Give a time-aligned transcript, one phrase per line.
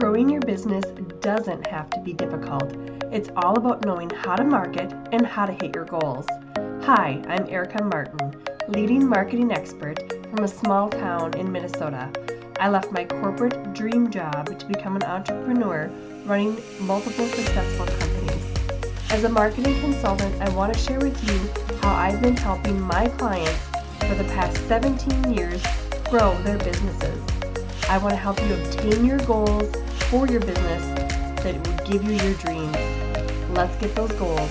[0.00, 0.86] Growing your business
[1.20, 2.74] doesn't have to be difficult.
[3.12, 6.24] It's all about knowing how to market and how to hit your goals.
[6.84, 8.34] Hi, I'm Erica Martin,
[8.68, 9.98] leading marketing expert
[10.30, 12.10] from a small town in Minnesota.
[12.58, 15.90] I left my corporate dream job to become an entrepreneur
[16.24, 18.42] running multiple successful companies.
[19.10, 23.06] As a marketing consultant, I want to share with you how I've been helping my
[23.18, 23.66] clients
[23.98, 25.62] for the past 17 years
[26.08, 27.22] grow their businesses.
[27.90, 29.76] I want to help you obtain your goals
[30.10, 30.82] for your business
[31.44, 32.76] that will give you your dreams.
[33.50, 34.50] Let's get those goals.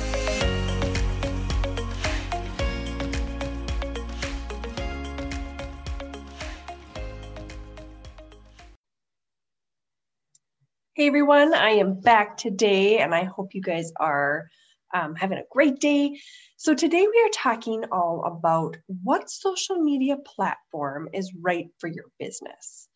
[10.94, 14.50] Hey everyone, I am back today and I hope you guys are
[14.94, 16.22] um, having a great day.
[16.56, 22.06] So, today we are talking all about what social media platform is right for your
[22.18, 22.88] business.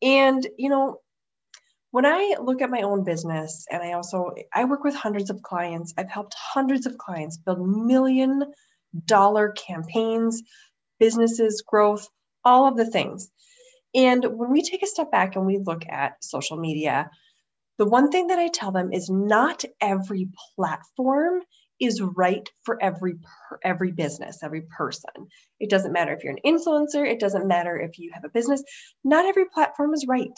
[0.00, 1.00] And, you know,
[1.90, 5.42] when I look at my own business and I also I work with hundreds of
[5.42, 8.44] clients, I've helped hundreds of clients build million
[9.06, 10.42] dollar campaigns,
[10.98, 12.08] businesses, growth,
[12.44, 13.30] all of the things.
[13.94, 17.10] And when we take a step back and we look at social media,
[17.78, 21.40] the one thing that I tell them is not every platform
[21.80, 23.14] is right for every
[23.64, 25.28] every business, every person.
[25.60, 28.62] It doesn't matter if you're an influencer, it doesn't matter if you have a business.
[29.04, 30.32] Not every platform is right.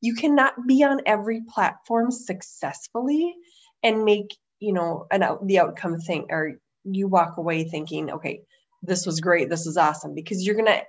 [0.00, 3.34] You cannot be on every platform successfully
[3.82, 8.42] and make, you know, an out, the outcome thing or you walk away thinking, okay,
[8.82, 10.82] this was great, this is awesome because you're to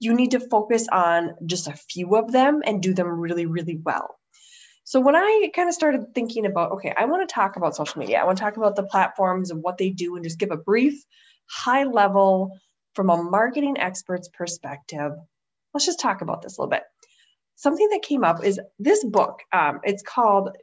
[0.00, 3.80] you need to focus on just a few of them and do them really really
[3.84, 4.18] well
[4.84, 8.00] so when I kind of started thinking about, okay, I want to talk about social
[8.00, 10.50] media, I want to talk about the platforms and what they do and just give
[10.50, 11.02] a brief,
[11.48, 12.58] high level,
[12.92, 15.12] from a marketing expert's perspective,
[15.72, 16.82] let's just talk about this a little bit.
[17.56, 19.40] Something that came up is this book.
[19.52, 20.56] Um, it's called,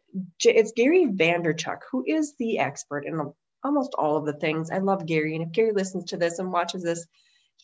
[0.44, 3.32] it's Gary Vaynerchuk, who is the expert in
[3.64, 4.72] almost all of the things.
[4.72, 5.36] I love Gary.
[5.36, 7.06] And if Gary listens to this and watches this,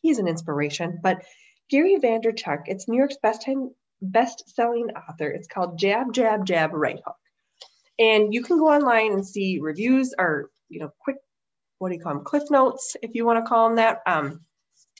[0.02, 1.00] he's an inspiration.
[1.04, 1.24] But
[1.70, 3.72] Gary Vaynerchuk, it's New York's best time
[4.02, 5.30] best-selling author.
[5.30, 7.16] It's called Jab, Jab, Jab, Right Hook.
[8.00, 11.18] And you can go online and see reviews or, you know, quick,
[11.80, 12.24] what do you call them?
[12.24, 14.42] Cliff notes, if you want to call them that, um,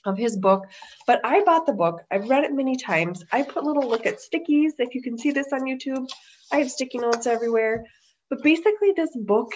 [0.08, 0.66] of his book.
[1.06, 2.02] But I bought the book.
[2.10, 3.24] I've read it many times.
[3.32, 4.72] I put little look at stickies.
[4.78, 6.08] If you can see this on YouTube,
[6.52, 7.84] I have sticky notes everywhere.
[8.30, 9.52] But basically, this book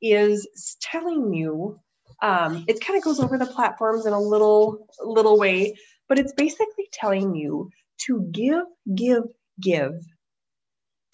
[0.00, 1.78] is telling you,
[2.20, 5.76] um, it kind of goes over the platforms in a little, little way,
[6.08, 7.70] but it's basically telling you
[8.06, 8.64] to give,
[8.94, 9.24] give,
[9.60, 9.94] give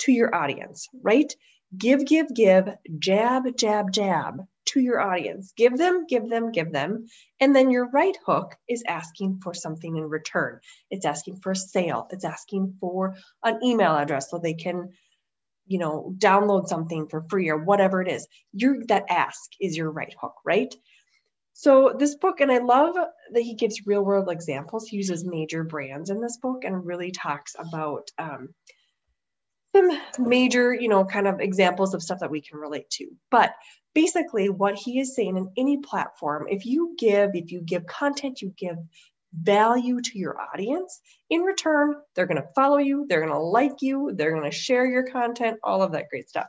[0.01, 1.35] to your audience, right?
[1.77, 5.53] Give, give, give, jab, jab, jab to your audience.
[5.57, 7.07] Give them, give them, give them.
[7.41, 10.61] And then your right hook is asking for something in return.
[10.91, 12.09] It's asking for a sale.
[12.11, 14.91] It's asking for an email address so they can,
[15.67, 18.27] you know, download something for free or whatever it is.
[18.53, 20.75] Your that ask is your right hook, right?
[21.53, 24.87] So this book, and I love that he gives real world examples.
[24.87, 28.51] He uses major brands in this book and really talks about um,
[29.75, 33.09] some major, you know, kind of examples of stuff that we can relate to.
[33.31, 33.55] But
[34.03, 38.41] basically, what he is saying in any platform, if you give, if you give content,
[38.41, 38.77] you give
[39.33, 41.01] value to your audience,
[41.31, 44.57] in return, they're going to follow you, they're going to like you, they're going to
[44.67, 46.47] share your content, all of that great stuff.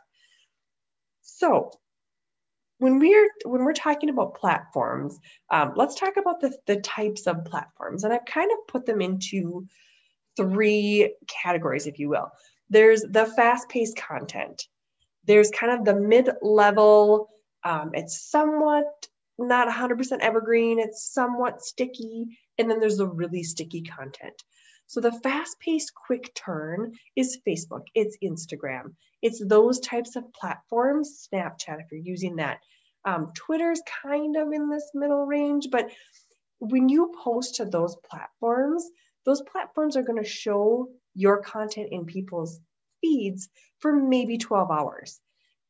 [1.23, 1.71] So
[2.77, 5.17] when we're when we're talking about platforms,
[5.49, 8.03] um, let's talk about the, the types of platforms.
[8.03, 9.65] And I've kind of put them into
[10.37, 12.29] three categories, if you will.
[12.69, 14.67] There's the fast-paced content.
[15.25, 17.29] There's kind of the mid-level.
[17.63, 20.79] Um, it's somewhat not 100% evergreen.
[20.79, 22.37] It's somewhat sticky.
[22.57, 24.43] And then there's the really sticky content.
[24.89, 31.79] So the fast-paced quick turn is Facebook, it's Instagram, it's those types of platforms, Snapchat,
[31.79, 32.61] if you're using that.
[33.05, 35.91] Um, Twitter's kind of in this middle range, but
[36.57, 38.83] when you post to those platforms,
[39.27, 42.59] those platforms are going to show your content in people's
[42.99, 45.19] feeds for maybe 12 hours.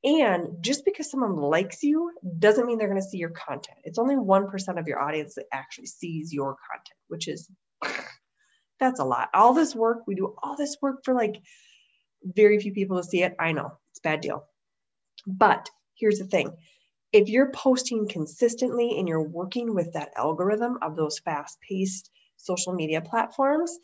[0.04, 3.80] And just because someone likes you doesn't mean they're going to see your content.
[3.84, 7.50] It's only 1% of your audience that actually sees your content, which is
[8.80, 9.30] that's a lot.
[9.34, 11.42] All this work, we do all this work for like
[12.24, 13.36] very few people to see it.
[13.40, 14.46] I know it's bad deal.
[15.28, 16.56] But here's the thing
[17.12, 22.74] if you're posting consistently and you're working with that algorithm of those fast paced social
[22.74, 23.78] media platforms,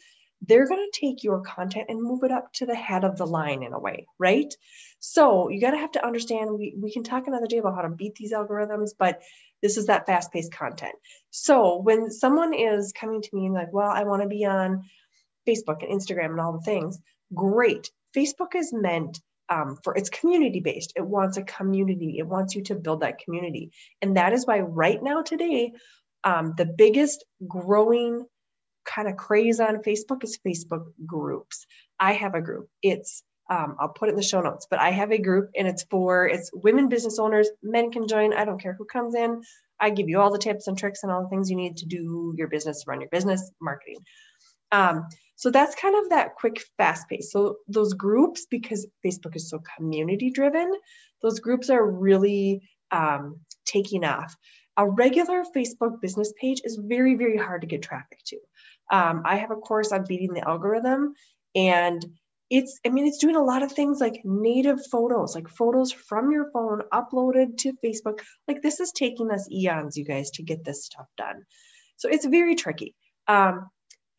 [0.48, 3.26] they're going to take your content and move it up to the head of the
[3.26, 4.54] line in a way, right?
[5.00, 6.52] So you got to have to understand.
[6.52, 9.22] We, we can talk another day about how to beat these algorithms, but
[9.62, 10.96] this is that fast paced content.
[11.32, 14.84] So when someone is coming to me and like, well, I want to be on
[15.48, 17.00] Facebook and Instagram and all the things,
[17.34, 17.92] great.
[18.16, 19.20] Facebook is meant
[19.50, 20.94] um, for it's community based.
[20.96, 22.18] It wants a community.
[22.18, 23.72] It wants you to build that community,
[24.02, 25.74] and that is why right now today,
[26.24, 28.26] um, the biggest growing
[28.86, 31.66] kind of craze on Facebook is Facebook groups.
[32.00, 32.70] I have a group.
[32.82, 35.68] It's um, I'll put it in the show notes, but I have a group and
[35.68, 37.48] it's for it's women business owners.
[37.62, 38.34] Men can join.
[38.34, 39.44] I don't care who comes in.
[39.80, 41.86] I give you all the tips and tricks and all the things you need to
[41.86, 44.00] do your business, run your business, marketing.
[44.72, 47.32] Um, so that's kind of that quick, fast pace.
[47.32, 50.72] So those groups, because Facebook is so community driven,
[51.22, 52.62] those groups are really
[52.92, 54.36] um, taking off.
[54.78, 58.38] A regular Facebook business page is very, very hard to get traffic to.
[58.92, 61.14] Um, I have a course on beating the algorithm,
[61.56, 62.06] and
[62.50, 66.32] it's, I mean, it's doing a lot of things like native photos, like photos from
[66.32, 68.20] your phone uploaded to Facebook.
[68.48, 71.46] Like this is taking us eons, you guys, to get this stuff done.
[71.98, 72.94] So it's very tricky.
[73.28, 73.70] Um,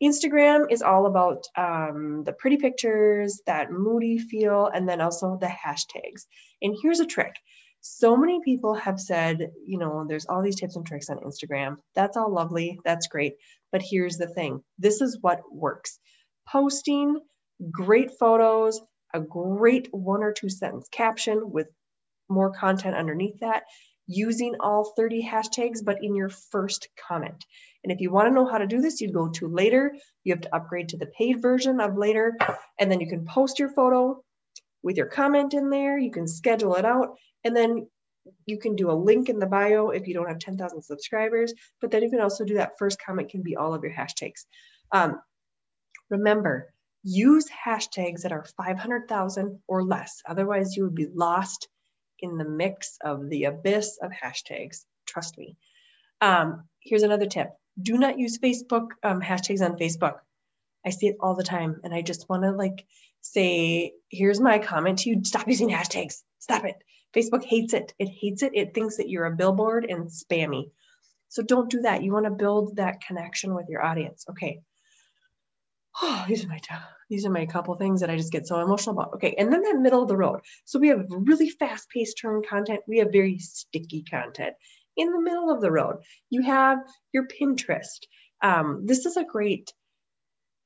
[0.03, 5.47] Instagram is all about um, the pretty pictures, that moody feel, and then also the
[5.47, 6.25] hashtags.
[6.61, 7.35] And here's a trick.
[7.89, 11.77] So many people have said, you know, there's all these tips and tricks on Instagram.
[11.95, 12.79] That's all lovely.
[12.83, 13.35] That's great.
[13.71, 15.97] But here's the thing this is what works
[16.47, 17.19] posting
[17.71, 18.81] great photos,
[19.13, 21.67] a great one or two sentence caption with
[22.29, 23.63] more content underneath that,
[24.05, 27.45] using all 30 hashtags, but in your first comment.
[27.83, 29.95] And if you want to know how to do this, you go to later.
[30.25, 32.35] You have to upgrade to the paid version of later,
[32.79, 34.21] and then you can post your photo
[34.87, 35.97] with your comment in there.
[35.97, 37.89] You can schedule it out, and then
[38.45, 41.53] you can do a link in the bio if you don't have 10,000 subscribers.
[41.81, 44.45] But then you can also do that first comment can be all of your hashtags.
[44.93, 45.21] Um,
[46.09, 46.73] remember,
[47.03, 50.21] use hashtags that are 500,000 or less.
[50.25, 51.67] Otherwise, you would be lost
[52.19, 54.85] in the mix of the abyss of hashtags.
[55.05, 55.57] Trust me.
[56.21, 57.49] Um, here's another tip
[57.79, 60.19] do not use Facebook um, hashtags on Facebook.
[60.85, 61.81] I see it all the time.
[61.83, 62.85] And I just want to like
[63.31, 66.21] say, here's my comment to you stop using hashtags.
[66.39, 66.75] Stop it.
[67.15, 67.93] Facebook hates it.
[67.99, 68.51] It hates it.
[68.53, 70.71] It thinks that you're a billboard and spammy.
[71.29, 72.03] So don't do that.
[72.03, 74.25] You want to build that connection with your audience.
[74.29, 74.61] Okay.
[76.01, 76.59] Oh, these are my
[77.09, 79.13] these are my couple things that I just get so emotional about.
[79.15, 80.41] Okay, and then that middle of the road.
[80.65, 82.81] So we have really fast-paced turn content.
[82.87, 84.55] We have very sticky content
[84.97, 85.97] in the middle of the road.
[86.29, 86.79] You have
[87.13, 87.99] your Pinterest.
[88.41, 89.71] Um, this is a great,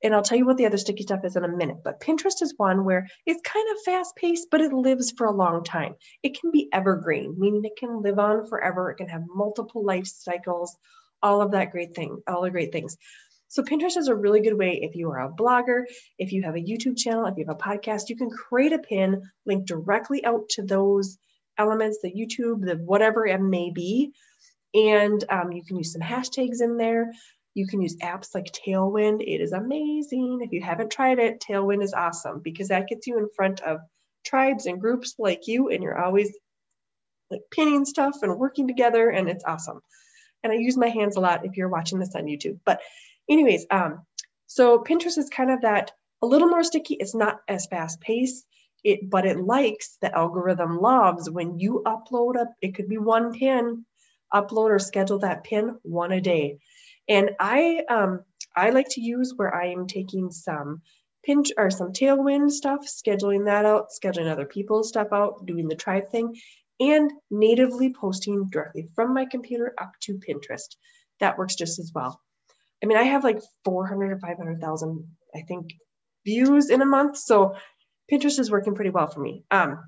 [0.03, 2.41] and I'll tell you what the other sticky stuff is in a minute, but Pinterest
[2.41, 5.95] is one where it's kind of fast paced, but it lives for a long time.
[6.23, 8.89] It can be evergreen, meaning it can live on forever.
[8.91, 10.75] It can have multiple life cycles,
[11.21, 12.97] all of that great thing, all the great things.
[13.47, 15.83] So Pinterest is a really good way if you are a blogger,
[16.17, 18.79] if you have a YouTube channel, if you have a podcast, you can create a
[18.79, 21.17] pin, link directly out to those
[21.57, 24.13] elements, the YouTube, the whatever it may be.
[24.73, 27.11] And um, you can use some hashtags in there.
[27.53, 29.21] You can use apps like Tailwind.
[29.21, 30.39] It is amazing.
[30.41, 33.79] If you haven't tried it, Tailwind is awesome because that gets you in front of
[34.23, 36.35] tribes and groups like you, and you're always
[37.29, 39.81] like pinning stuff and working together, and it's awesome.
[40.43, 42.59] And I use my hands a lot if you're watching this on YouTube.
[42.65, 42.81] But,
[43.29, 44.05] anyways, um,
[44.47, 46.95] so Pinterest is kind of that a little more sticky.
[46.95, 48.45] It's not as fast paced
[48.83, 53.33] it but it likes the algorithm loves when you upload up it could be one
[53.33, 53.85] pin
[54.33, 56.57] upload or schedule that pin one a day
[57.11, 58.21] and i um
[58.55, 60.81] i like to use where i am taking some
[61.23, 65.75] pinch or some tailwind stuff scheduling that out scheduling other people's stuff out doing the
[65.75, 66.35] tribe thing
[66.79, 70.75] and natively posting directly from my computer up to pinterest
[71.19, 72.19] that works just as well
[72.83, 75.73] i mean i have like 400 or 500000 i think
[76.25, 77.55] views in a month so
[78.11, 79.43] Pinterest is working pretty well for me.
[79.51, 79.79] Um,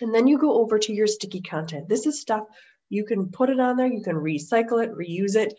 [0.00, 1.88] and then you go over to your sticky content.
[1.88, 2.44] This is stuff
[2.90, 5.54] you can put it on there, you can recycle it, reuse it,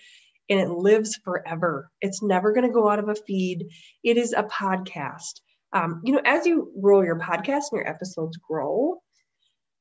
[0.49, 1.91] and it lives forever.
[2.01, 3.67] It's never going to go out of a feed.
[4.03, 5.41] It is a podcast.
[5.73, 9.01] Um, you know, as you roll your podcast and your episodes grow,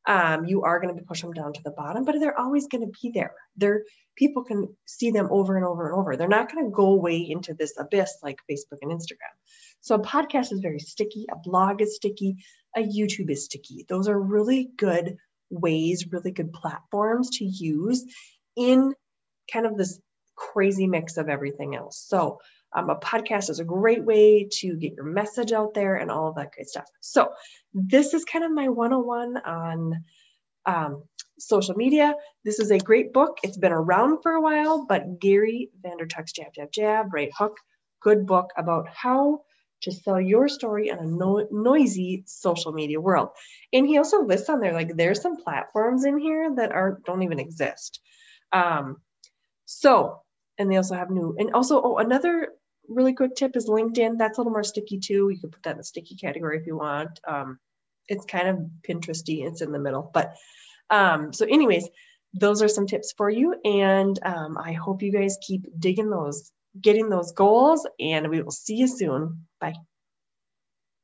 [0.06, 2.82] um, you are going to push them down to the bottom, but they're always going
[2.82, 3.34] to be there.
[3.56, 3.82] They're
[4.16, 6.16] people can see them over and over and over.
[6.16, 9.34] They're not going to go away into this abyss like Facebook and Instagram.
[9.80, 12.36] So a podcast is very sticky, a blog is sticky,
[12.76, 13.84] a YouTube is sticky.
[13.88, 15.16] Those are really good
[15.50, 18.04] ways, really good platforms to use
[18.56, 18.94] in
[19.52, 20.00] kind of this
[20.36, 21.98] crazy mix of everything else.
[22.06, 22.40] So
[22.74, 26.28] um, a podcast is a great way to get your message out there and all
[26.28, 26.86] of that great stuff.
[27.00, 27.30] So
[27.72, 30.04] this is kind of my 101 on
[30.66, 31.04] um,
[31.38, 32.14] social media.
[32.44, 33.38] This is a great book.
[33.42, 37.56] It's been around for a while, but Gary Vaynerchuk's Jab, Jab, Jab, Right Hook,
[38.02, 39.42] good book about how
[39.82, 43.30] to sell your story in a no- noisy social media world.
[43.72, 47.22] And he also lists on there like there's some platforms in here that are don't
[47.22, 48.00] even exist.
[48.52, 48.98] Um,
[49.66, 50.22] so,
[50.58, 52.48] and they also have new and also oh another
[52.88, 54.18] really quick tip is LinkedIn.
[54.18, 55.28] That's a little more sticky too.
[55.30, 57.20] You can put that in the sticky category if you want.
[57.26, 57.58] Um,
[58.08, 58.58] it's kind of
[58.88, 59.44] Pinteresty.
[59.46, 60.36] It's in the middle, but
[60.90, 61.88] um, so anyways,
[62.32, 66.52] those are some tips for you, and um, I hope you guys keep digging those,
[66.80, 69.46] getting those goals, and we will see you soon.
[69.60, 69.74] Bye.